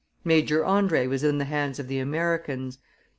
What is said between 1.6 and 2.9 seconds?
of the Americans.